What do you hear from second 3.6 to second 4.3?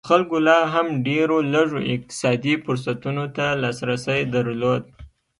لاسرسی